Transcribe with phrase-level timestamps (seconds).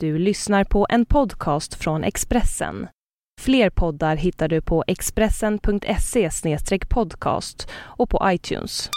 [0.00, 2.88] Du lyssnar på en podcast från Expressen.
[3.40, 6.30] Fler poddar hittar du på expressen.se
[6.88, 8.90] podcast och på iTunes.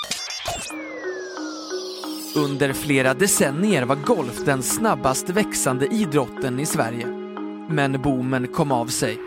[2.35, 7.07] Under flera decennier var golf den snabbast växande idrotten i Sverige.
[7.69, 9.17] Men boomen kom av sig.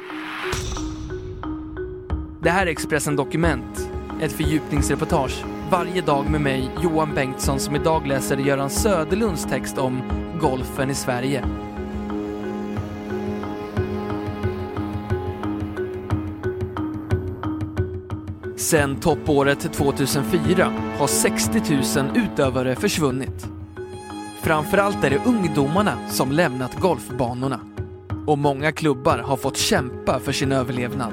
[2.43, 8.07] Det här är Expressen Dokument, ett fördjupningsreportage varje dag med mig, Johan Bengtsson, som idag
[8.07, 10.03] läser Göran Söderlunds text om
[10.41, 11.45] golfen i Sverige.
[18.73, 21.61] Sen toppåret 2004 har 60
[22.01, 23.47] 000 utövare försvunnit.
[24.43, 27.61] Framförallt är det ungdomarna som lämnat golfbanorna.
[28.27, 31.13] Och många klubbar har fått kämpa för sin överlevnad.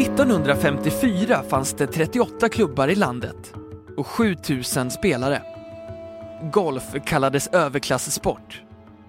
[0.00, 3.54] 1954 fanns det 38 klubbar i landet
[3.96, 5.55] och 7000 spelare.
[6.42, 8.62] Golf kallades överklassport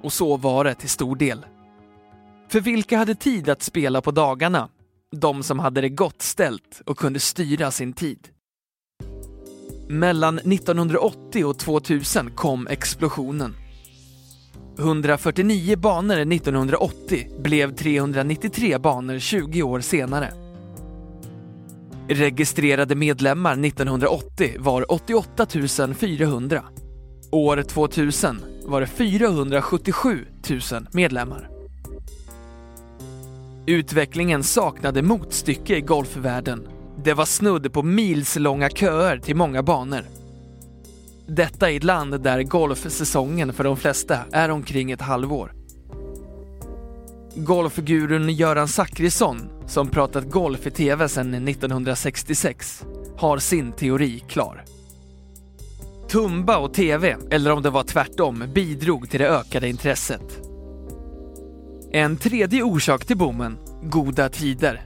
[0.04, 1.46] och så var det till stor del.
[2.50, 4.70] För vilka hade tid att spela på dagarna?
[5.12, 8.28] De som hade det gott ställt och kunde styra sin tid.
[9.88, 13.56] Mellan 1980 och 2000 kom explosionen.
[14.80, 20.34] 149 banor 1980 blev 393 banor 20 år senare.
[22.10, 25.48] Registrerade medlemmar 1980 var 88
[25.96, 26.64] 400.
[27.32, 30.60] År 2000 var det 477 000
[30.92, 31.50] medlemmar.
[33.66, 36.68] Utvecklingen saknade motstycke i golfvärlden.
[37.04, 40.02] Det var snudd på milslånga köer till många banor.
[41.28, 45.54] Detta i ett land där golfsäsongen för de flesta är omkring ett halvår.
[47.36, 52.86] Golfgurun Göran Zachrisson, som pratat golf i TV sedan 1966,
[53.18, 54.64] har sin teori klar.
[56.12, 60.40] Tumba och TV, eller om det var tvärtom, bidrog till det ökade intresset.
[61.92, 64.82] En tredje orsak till boomen, goda tider.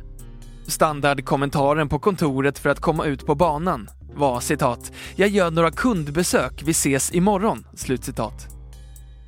[0.68, 6.64] Standardkommentaren på kontoret för att komma ut på banan var citat “Jag gör några kundbesök,
[6.66, 7.66] vi ses imorgon”.
[7.74, 8.48] Slutcitat.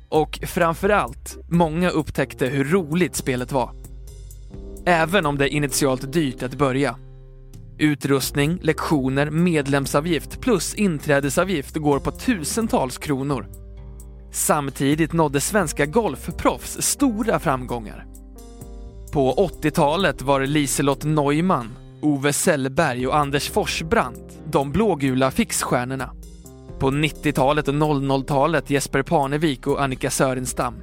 [0.08, 3.70] Och framförallt, många upptäckte hur roligt spelet var.
[4.86, 6.96] Även om det är initialt dyrt att börja.
[7.78, 13.46] Utrustning, lektioner, medlemsavgift plus inträdesavgift går på tusentals kronor.
[14.32, 18.06] Samtidigt nådde svenska golfproffs stora framgångar.
[19.12, 21.68] På 80-talet var Liselott Neumann,
[22.02, 26.10] Ove Sellberg och Anders Forsbrandt de blågula fixstjärnorna.
[26.78, 30.74] På 90-talet och 00-talet Jesper Parnevik och Annika Sörenstam.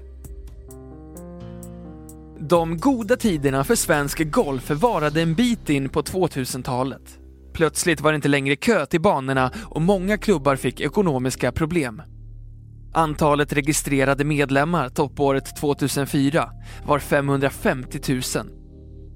[2.51, 7.19] De goda tiderna för svensk golf varade en bit in på 2000-talet.
[7.53, 12.01] Plötsligt var det inte längre kö till banorna och många klubbar fick ekonomiska problem.
[12.93, 16.49] Antalet registrerade medlemmar toppåret 2004
[16.85, 18.21] var 550 000.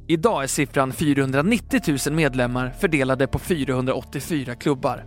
[0.07, 5.06] Idag är siffran 490 000 medlemmar fördelade på 484 klubbar.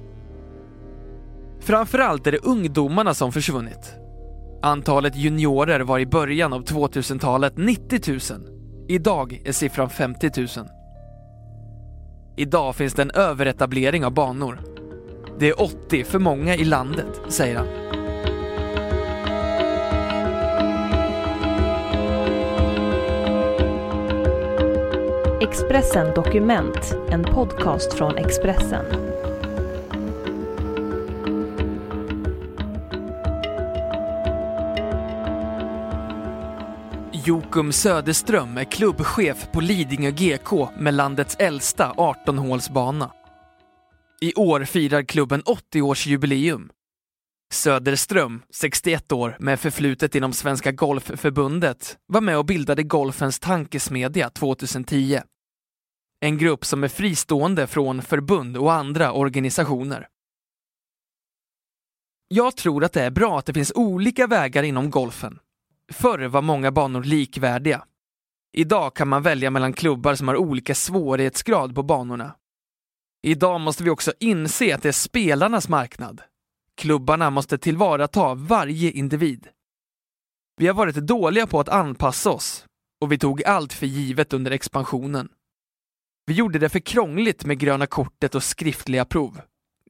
[1.61, 3.95] Framförallt är det ungdomarna som försvunnit.
[4.63, 8.21] Antalet juniorer var i början av 2000-talet 90 000.
[8.89, 10.49] Idag är siffran 50 000.
[12.37, 14.61] Idag finns det en överetablering av banor.
[15.39, 17.67] Det är 80 för många i landet, säger han.
[25.41, 29.08] Expressen Dokument, en podcast från Expressen.
[37.29, 43.11] Jokum Söderström är klubbchef på Lidingö GK med landets äldsta 18-hålsbana.
[44.21, 46.71] I år firar klubben 80-årsjubileum.
[47.53, 55.21] Söderström, 61 år, med förflutet inom Svenska Golfförbundet, var med och bildade golfens tankesmedja 2010.
[56.21, 60.09] En grupp som är fristående från förbund och andra organisationer.
[62.29, 65.39] Jag tror att det är bra att det finns olika vägar inom golfen.
[65.93, 67.85] Förr var många banor likvärdiga.
[68.53, 72.35] Idag kan man välja mellan klubbar som har olika svårighetsgrad på banorna.
[73.23, 76.23] Idag måste vi också inse att det är spelarnas marknad.
[76.77, 79.49] Klubbarna måste tillvarata varje individ.
[80.57, 82.67] Vi har varit dåliga på att anpassa oss
[83.01, 85.29] och vi tog allt för givet under expansionen.
[86.27, 89.41] Vi gjorde det för krångligt med gröna kortet och skriftliga prov.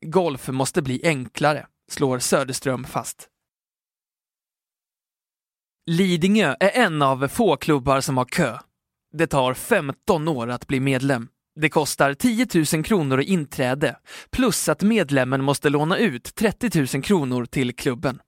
[0.01, 3.29] Golf måste bli enklare, slår Söderström fast.
[5.91, 8.59] Lidingö är en av få klubbar som har kö.
[9.13, 11.29] Det tar 15 år att bli medlem.
[11.61, 13.99] Det kostar 10 000 kronor i inträde
[14.31, 18.21] plus att medlemmen måste låna ut 30 000 kronor till klubben.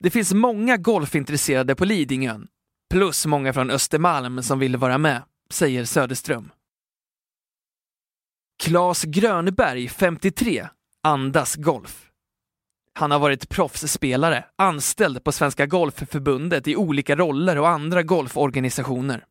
[0.00, 2.48] Det finns många golfintresserade på Lidingön,
[2.90, 6.50] plus många från Östermalm som vill vara med, säger Söderström.
[8.62, 10.68] Klas Grönberg, 53,
[11.02, 12.11] andas golf.
[12.94, 19.24] Han har varit proffsspelare, anställd på Svenska Golfförbundet i olika roller och andra golforganisationer.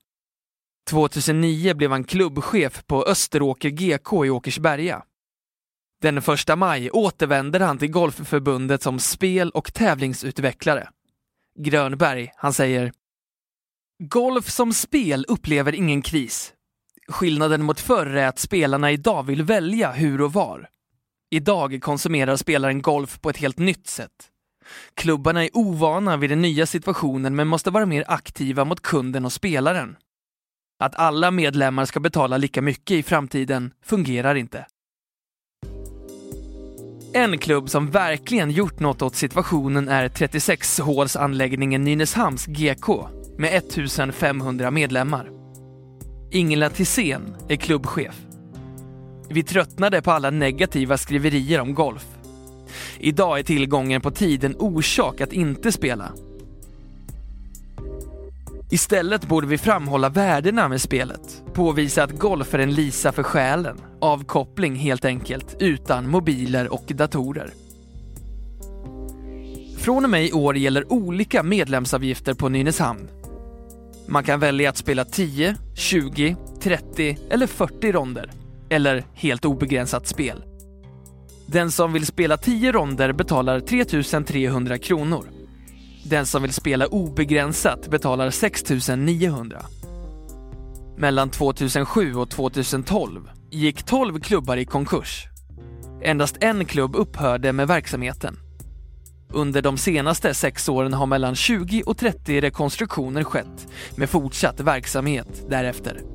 [0.90, 5.04] 2009 blev han klubbchef på Österåker GK i Åkersberga.
[6.02, 10.90] Den 1 maj återvänder han till Golfförbundet som spel och tävlingsutvecklare.
[11.60, 12.92] Grönberg, han säger
[14.04, 16.54] Golf som spel upplever ingen kris.
[17.08, 20.70] Skillnaden mot förr är att spelarna idag vill välja hur och var.
[21.34, 24.12] Idag konsumerar spelaren golf på ett helt nytt sätt.
[24.94, 29.34] Klubbarna är ovana vid den nya situationen men måste vara mer aktiva mot kunden och
[29.34, 29.96] spelaren.
[30.80, 34.66] Att alla medlemmar ska betala lika mycket i framtiden fungerar inte.
[37.14, 43.08] En klubb som verkligen gjort något åt situationen är 36-hålsanläggningen Nynäshamns GK
[43.38, 45.30] med 1500 medlemmar.
[46.32, 48.31] Ingela Tisén är klubbchef.
[49.34, 52.06] Vi tröttnade på alla negativa skriverier om golf.
[53.00, 56.12] Idag är tillgången på tid en orsak att inte spela.
[58.72, 63.78] Istället borde vi framhålla värdena med spelet, påvisa att golf är en lisa för själen,
[64.02, 67.54] avkoppling helt enkelt, utan mobiler och datorer.
[69.78, 73.08] Från och med i år gäller olika medlemsavgifter på Nynäshamn.
[74.08, 78.32] Man kan välja att spela 10, 20, 30 eller 40 ronder,
[78.72, 80.44] eller helt obegränsat spel.
[81.46, 83.86] Den som vill spela 10 ronder betalar 3
[84.24, 85.26] 300 kronor
[86.04, 88.64] den som vill spela obegränsat betalar 6
[88.98, 89.66] 900.
[90.98, 95.28] Mellan 2007 och 2012 gick 12 klubbar i konkurs.
[96.02, 98.40] Endast en klubb upphörde med verksamheten.
[99.34, 105.46] Under de senaste sex åren har mellan 20 och 30 rekonstruktioner skett med fortsatt verksamhet
[105.50, 106.11] därefter.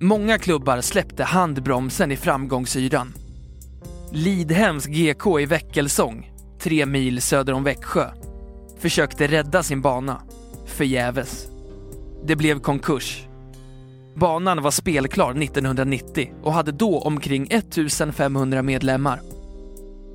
[0.00, 3.14] Många klubbar släppte handbromsen i framgångsyran.
[4.12, 8.10] Lidhems GK i Väckelsång tre mil söder om Växjö,
[8.78, 10.22] försökte rädda sin bana.
[10.66, 11.48] Förgäves.
[12.24, 13.26] Det blev konkurs.
[14.14, 19.20] Banan var spelklar 1990 och hade då omkring 1500 medlemmar.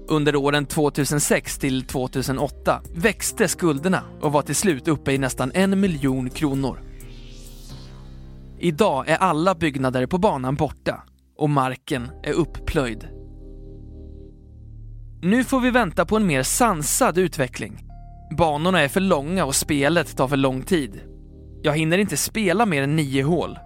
[0.07, 5.79] Under åren 2006 till 2008 växte skulderna och var till slut uppe i nästan en
[5.79, 6.79] miljon kronor.
[8.63, 11.03] Idag är alla byggnader på banan borta
[11.37, 13.07] och marken är uppplöjd.
[15.21, 17.85] Nu får vi vänta på en mer sansad utveckling.
[18.37, 21.01] Banorna är för långa och spelet tar för lång tid.
[21.61, 23.59] Jag hinner inte spela mer än nio hål.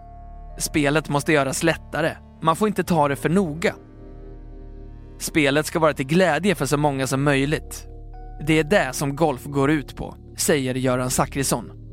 [0.57, 2.11] Spelet måste göras lättare.
[2.41, 3.75] Man får inte ta det för noga.
[5.19, 7.87] Spelet ska vara till glädje för så många som möjligt.
[8.47, 11.86] Det är det som golf går ut på, säger Göran Zachrisson.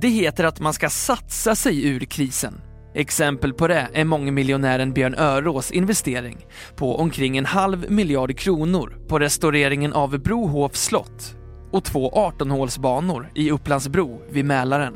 [0.00, 2.60] Det heter att man ska satsa sig ur krisen.
[2.94, 6.46] Exempel på det är mångmiljonären Björn Örås investering
[6.76, 11.36] på omkring en halv miljard kronor på restaureringen av Brohofs slott
[11.72, 14.94] och två 18-hålsbanor i Upplandsbro vid Mälaren.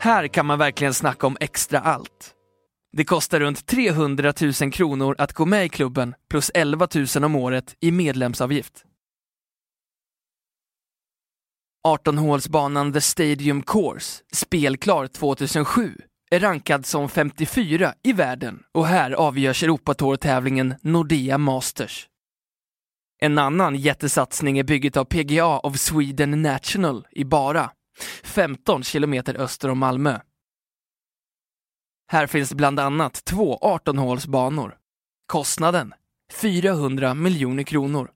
[0.00, 2.34] Här kan man verkligen snacka om extra allt.
[2.92, 7.36] Det kostar runt 300 000 kronor att gå med i klubben plus 11 000 om
[7.36, 8.84] året i medlemsavgift.
[11.86, 15.94] 18-hålsbanan The Stadium Course, spelklar 2007,
[16.30, 22.08] är rankad som 54 i världen och här avgörs Europatour-tävlingen Nordea Masters.
[23.20, 27.70] En annan jättesatsning är bygget av PGA of Sweden National i Bara,
[28.24, 30.18] 15 kilometer öster om Malmö.
[32.10, 34.74] Här finns bland annat två 18-hålsbanor.
[35.26, 35.94] Kostnaden
[36.32, 38.10] 400 miljoner kronor.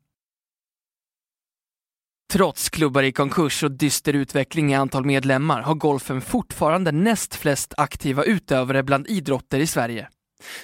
[2.33, 7.75] Trots klubbar i konkurs och dyster utveckling i antal medlemmar har golfen fortfarande näst flest
[7.77, 10.09] aktiva utövare bland idrotter i Sverige.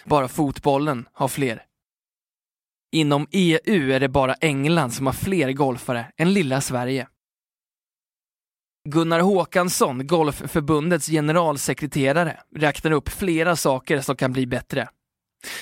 [0.05, 1.63] Bara fotbollen har fler.
[2.93, 7.09] Inom EU är det bara England som har fler golfare än lilla Sverige.
[8.89, 14.89] Gunnar Håkansson, Golfförbundets generalsekreterare, räknar upp flera saker som kan bli bättre.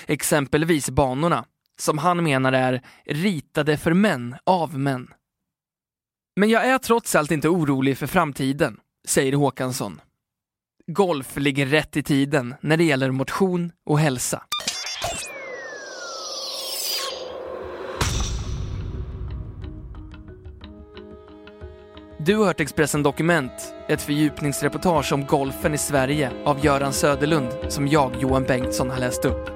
[0.07, 1.45] Exempelvis banorna,
[1.79, 5.09] som han menar är ritade för män av män.
[6.41, 8.77] Men jag är trots allt inte orolig för framtiden,
[9.09, 10.01] säger Håkansson.
[10.87, 14.43] Golf ligger rätt i tiden när det gäller motion och hälsa.
[22.19, 27.89] Du har hört Expressen Dokument, ett fördjupningsreportage om golfen i Sverige av Göran Söderlund som
[27.89, 29.56] jag, Johan Bengtsson, har läst upp.